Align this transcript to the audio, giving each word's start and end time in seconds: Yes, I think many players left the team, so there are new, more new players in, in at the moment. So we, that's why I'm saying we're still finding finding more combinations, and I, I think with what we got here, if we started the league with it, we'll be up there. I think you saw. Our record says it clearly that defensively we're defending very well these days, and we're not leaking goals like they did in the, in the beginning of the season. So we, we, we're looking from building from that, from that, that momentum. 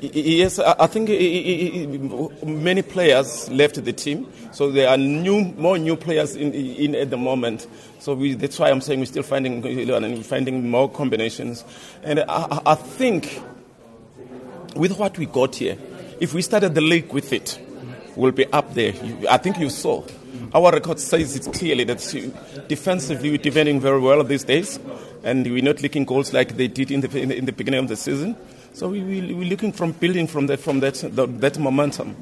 Yes, 0.00 0.58
I 0.58 0.86
think 0.86 1.08
many 2.44 2.82
players 2.82 3.50
left 3.50 3.82
the 3.84 3.92
team, 3.92 4.26
so 4.52 4.70
there 4.70 4.88
are 4.88 4.96
new, 4.96 5.40
more 5.56 5.76
new 5.78 5.96
players 5.96 6.36
in, 6.36 6.52
in 6.52 6.94
at 6.94 7.10
the 7.10 7.16
moment. 7.16 7.66
So 7.98 8.14
we, 8.14 8.34
that's 8.34 8.58
why 8.58 8.70
I'm 8.70 8.80
saying 8.80 9.00
we're 9.00 9.06
still 9.06 9.22
finding 9.24 10.22
finding 10.22 10.70
more 10.70 10.88
combinations, 10.88 11.64
and 12.02 12.20
I, 12.28 12.60
I 12.64 12.74
think 12.76 13.42
with 14.76 14.98
what 14.98 15.18
we 15.18 15.26
got 15.26 15.56
here, 15.56 15.76
if 16.20 16.32
we 16.32 16.42
started 16.42 16.74
the 16.74 16.80
league 16.80 17.12
with 17.12 17.32
it, 17.32 17.58
we'll 18.14 18.32
be 18.32 18.46
up 18.52 18.74
there. 18.74 18.92
I 19.28 19.38
think 19.38 19.58
you 19.58 19.70
saw. 19.70 20.04
Our 20.54 20.72
record 20.72 20.98
says 20.98 21.36
it 21.36 21.52
clearly 21.52 21.84
that 21.84 21.98
defensively 22.68 23.30
we're 23.30 23.38
defending 23.38 23.80
very 23.80 24.00
well 24.00 24.24
these 24.24 24.44
days, 24.44 24.78
and 25.22 25.44
we're 25.46 25.62
not 25.62 25.82
leaking 25.82 26.04
goals 26.04 26.32
like 26.32 26.56
they 26.56 26.68
did 26.68 26.90
in 26.90 27.00
the, 27.00 27.20
in 27.20 27.44
the 27.44 27.52
beginning 27.52 27.80
of 27.80 27.88
the 27.88 27.96
season. 27.96 28.36
So 28.72 28.88
we, 28.88 29.02
we, 29.02 29.34
we're 29.34 29.48
looking 29.48 29.72
from 29.72 29.92
building 29.92 30.26
from 30.26 30.46
that, 30.46 30.60
from 30.60 30.80
that, 30.80 30.94
that 31.40 31.58
momentum. 31.58 32.16